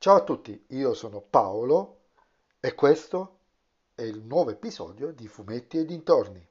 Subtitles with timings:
[0.00, 2.02] Ciao a tutti, io sono Paolo
[2.60, 3.38] e questo
[3.96, 6.48] è il nuovo episodio di Fumetti e dintorni.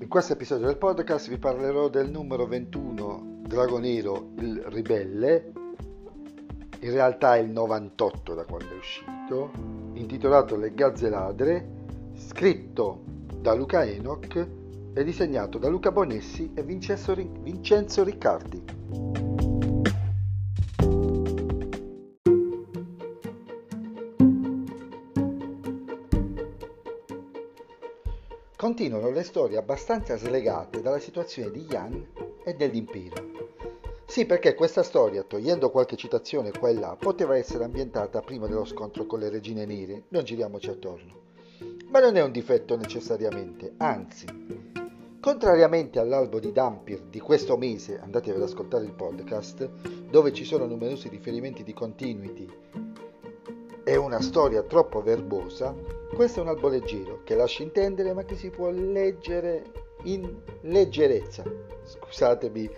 [0.00, 5.52] In questo episodio del podcast vi parlerò del numero 21 Dragonero il ribelle,
[6.80, 9.50] in realtà è il 98 da quando è uscito,
[9.94, 11.66] intitolato Le Gazze Ladre,
[12.16, 13.02] scritto
[13.40, 14.65] da Luca Enoch
[14.98, 18.64] e disegnato da Luca Bonessi e Vincenzo, Vincenzo Riccardi.
[28.56, 32.06] Continuano le storie abbastanza slegate dalla situazione di Yan
[32.42, 33.34] e dell'impero.
[34.06, 38.64] Sì, perché questa storia, togliendo qualche citazione qua e là, poteva essere ambientata prima dello
[38.64, 41.24] scontro con le regine nere, non giriamoci attorno.
[41.90, 44.26] Ma non è un difetto necessariamente, anzi,
[45.26, 49.68] Contrariamente all'albo di Dampir di questo mese, andatevi ad ascoltare il podcast,
[50.08, 52.48] dove ci sono numerosi riferimenti di continuity
[53.82, 55.74] e una storia troppo verbosa,
[56.14, 59.64] questo è un albo leggero che lascia intendere ma che si può leggere
[60.04, 61.42] in leggerezza.
[61.82, 62.70] Scusatemi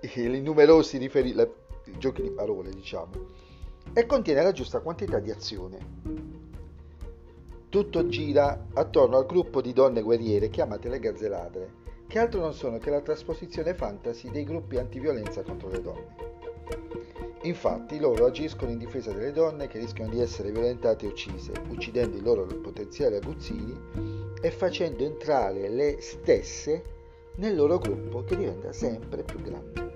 [0.00, 1.54] i numerosi riferimenti,
[1.96, 3.12] giochi di parole diciamo,
[3.94, 6.26] e contiene la giusta quantità di azione.
[7.70, 12.78] Tutto gira attorno al gruppo di donne guerriere chiamate le gazzeladre, che altro non sono
[12.78, 16.16] che la trasposizione fantasy dei gruppi antiviolenza contro le donne.
[17.42, 22.16] Infatti loro agiscono in difesa delle donne che rischiano di essere violentate e uccise, uccidendo
[22.16, 23.78] i loro potenziali aguzzini
[24.40, 26.82] e facendo entrare le stesse
[27.36, 29.86] nel loro gruppo che diventa sempre più grande.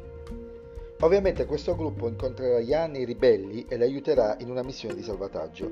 [1.01, 5.69] Ovviamente questo gruppo incontrerà gli anni ribelli e le aiuterà in una missione di salvataggio,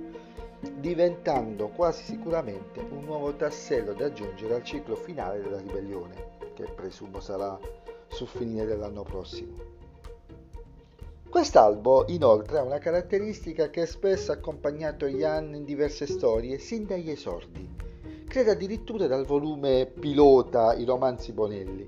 [0.61, 7.20] diventando quasi sicuramente un nuovo tassello da aggiungere al ciclo finale della ribellione, che presumo
[7.20, 7.58] sarà
[8.08, 9.78] sul finire dell'anno prossimo.
[11.31, 17.09] Quest'albo inoltre ha una caratteristica che spesso ha accompagnato Jan in diverse storie sin dagli
[17.09, 17.69] esordi,
[18.27, 21.87] credo addirittura dal volume pilota I romanzi Bonelli,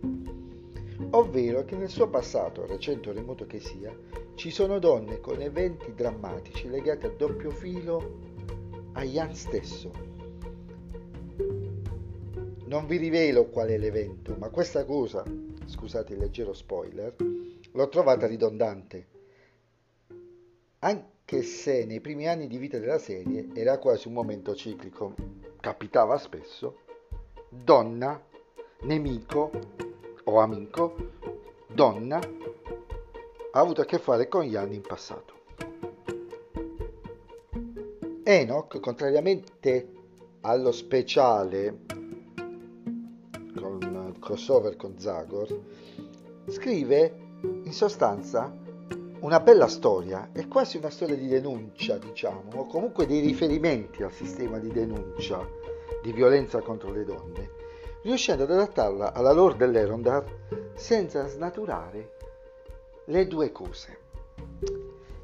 [1.10, 3.92] ovvero che nel suo passato, recente o remoto che sia,
[4.36, 8.31] ci sono donne con eventi drammatici legati a doppio filo
[9.02, 9.90] a Jan stesso.
[12.66, 15.24] Non vi rivelo qual è l'evento, ma questa cosa,
[15.66, 17.14] scusate il leggero spoiler,
[17.72, 19.08] l'ho trovata ridondante.
[20.78, 25.14] Anche se nei primi anni di vita della serie era quasi un momento ciclico,
[25.60, 26.78] capitava spesso,
[27.48, 28.24] donna,
[28.82, 29.50] nemico
[30.24, 30.94] o amico,
[31.66, 35.41] donna, ha avuto a che fare con Jan in passato.
[38.24, 39.88] Enoch, contrariamente
[40.42, 41.78] allo speciale
[43.56, 45.60] con crossover con Zagor,
[46.46, 48.54] scrive in sostanza
[49.20, 54.12] una bella storia, è quasi una storia di denuncia, diciamo, o comunque dei riferimenti al
[54.12, 55.44] sistema di denuncia
[56.00, 57.50] di violenza contro le donne,
[58.02, 60.24] riuscendo ad adattarla alla lore dell'Erondar
[60.74, 62.16] senza snaturare
[63.06, 63.98] le due cose.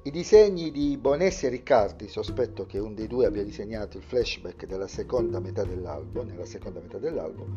[0.08, 4.64] I disegni di Bonessi e Riccardi, sospetto che uno dei due abbia disegnato il flashback
[4.64, 7.54] della seconda metà dell'album, nella seconda metà dell'album,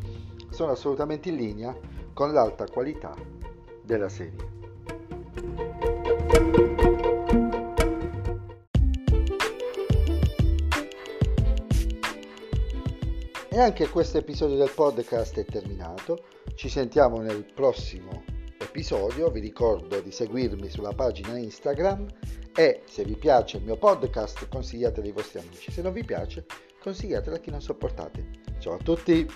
[0.50, 1.74] sono assolutamente in linea
[2.12, 3.16] con l'alta qualità
[3.86, 4.36] della serie.
[13.48, 16.26] E anche questo episodio del podcast è terminato.
[16.56, 18.24] Ci sentiamo nel prossimo
[18.58, 19.32] episodio.
[19.32, 22.08] Vi ricordo di seguirmi sulla pagina Instagram
[22.56, 26.46] e se vi piace il mio podcast consigliatelo ai vostri amici, se non vi piace
[26.82, 28.26] consigliatelo a chi non sopportate.
[28.60, 29.28] Ciao a tutti!